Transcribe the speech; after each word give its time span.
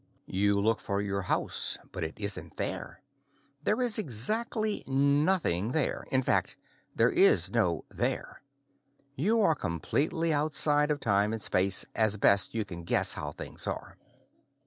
You 0.25 0.55
look 0.55 0.79
for 0.79 0.99
your 0.99 1.21
house, 1.21 1.77
but 1.91 2.03
it 2.03 2.19
isn't 2.19 2.57
there. 2.57 3.03
There 3.61 3.79
is 3.79 3.99
exactly 3.99 4.83
nothing 4.87 5.73
there 5.73 6.05
in 6.09 6.23
fact, 6.23 6.55
there 6.95 7.11
is 7.11 7.51
no 7.51 7.85
there. 7.91 8.41
You 9.15 9.41
are 9.43 9.53
completely 9.53 10.33
outside 10.33 10.89
of 10.89 10.99
time 10.99 11.33
and 11.33 11.39
space, 11.39 11.85
as 11.93 12.17
best 12.17 12.55
you 12.55 12.65
can 12.65 12.81
guess 12.83 13.13
how 13.13 13.31
things 13.31 13.67
are. 13.67 13.95